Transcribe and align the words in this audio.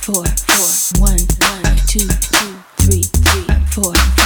four, 0.00 0.24
four, 0.24 1.02
one, 1.02 1.18
one, 1.40 1.76
two, 1.86 1.98
two, 1.98 2.54
three, 2.78 3.02
three, 3.02 3.44
four. 3.70 4.19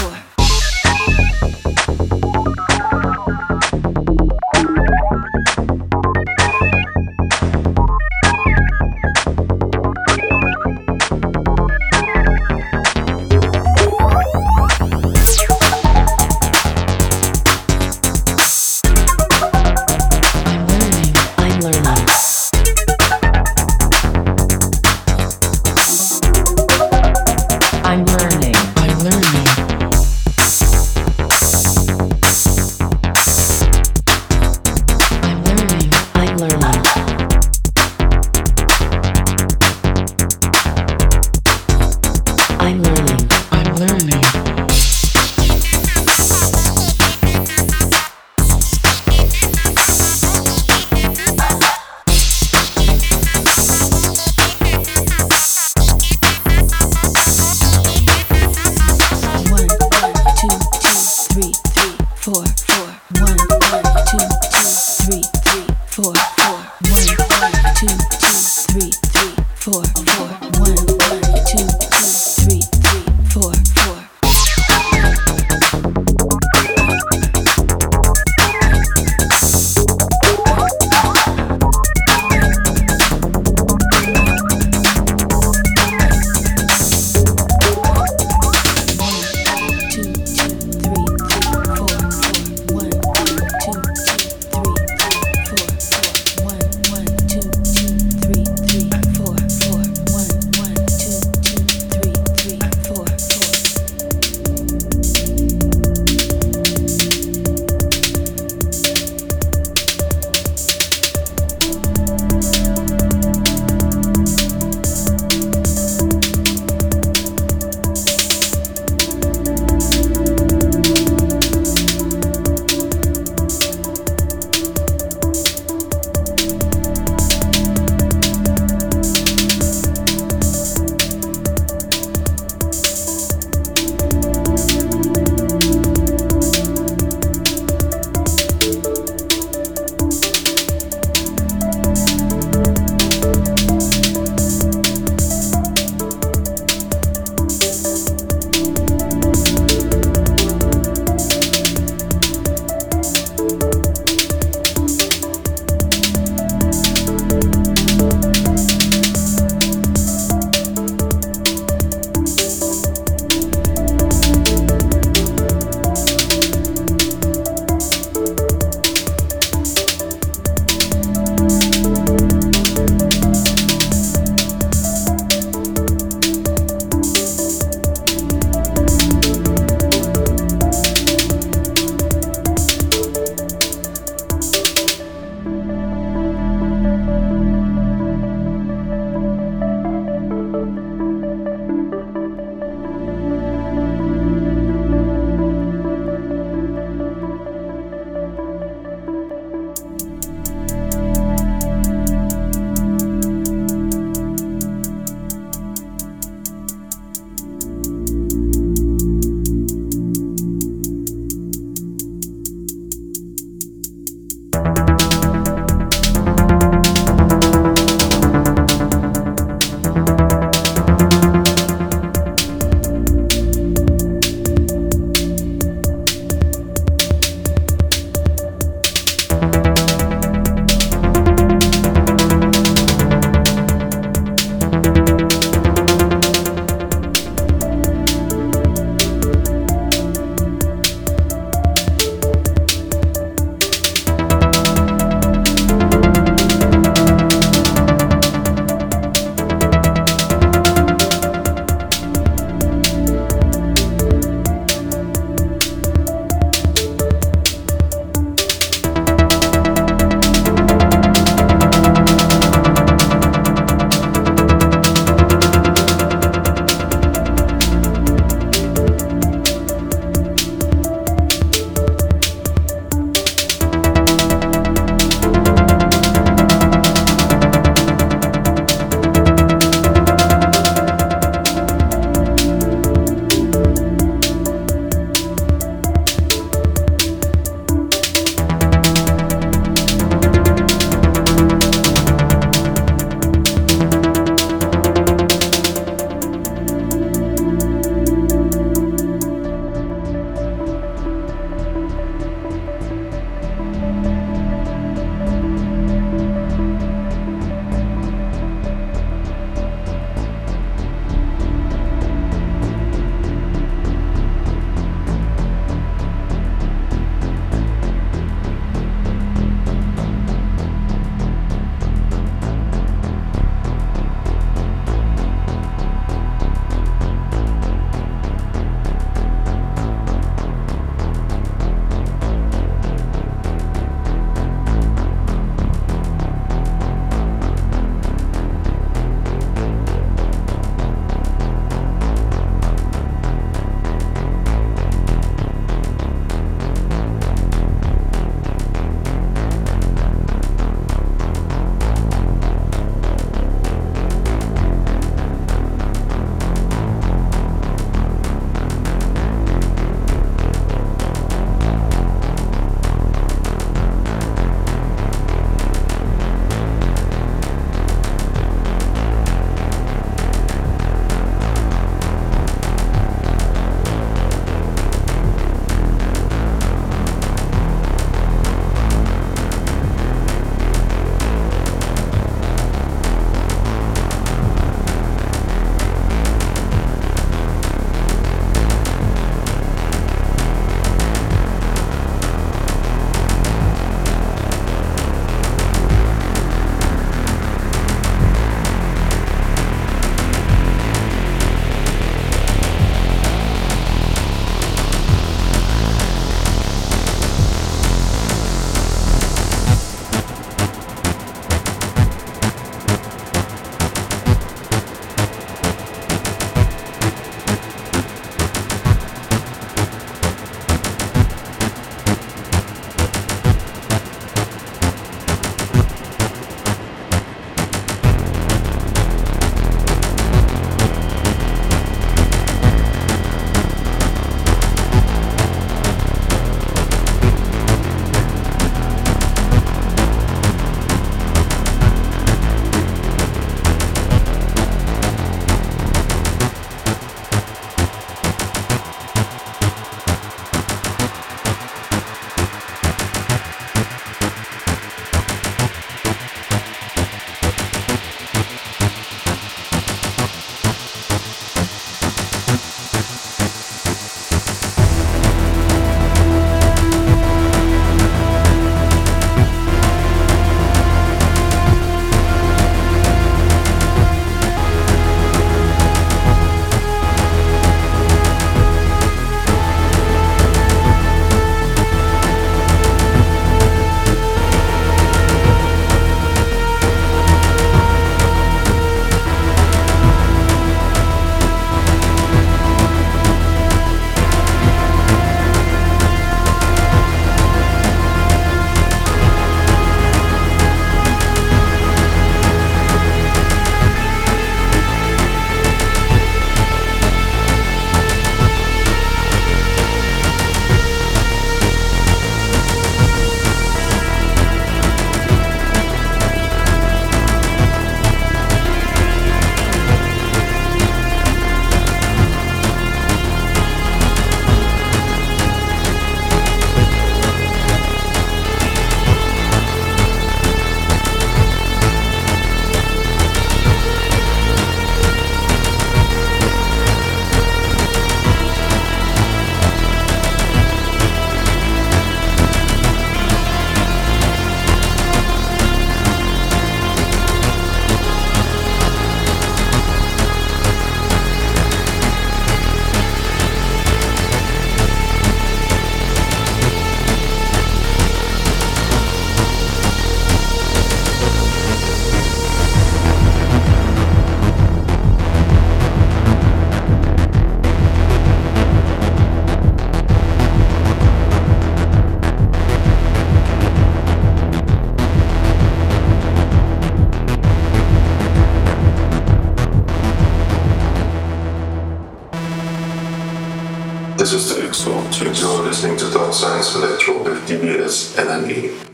This 584.25 584.33
is 584.33 584.57
the 584.57 584.63
XO. 584.63 585.39
You're 585.39 585.63
listening 585.65 585.99
to 585.99 586.11
Dark 586.11 586.33
Science 586.33 586.75
Electro 586.75 587.23
with 587.25 587.47
DBS 587.47 588.17
NNE. 588.17 588.94